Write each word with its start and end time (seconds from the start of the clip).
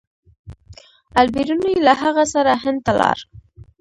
البیروني 1.19 1.73
له 1.85 1.93
هغه 2.03 2.23
سره 2.33 2.51
هند 2.63 2.79
ته 2.85 2.91
لاړ. 2.99 3.17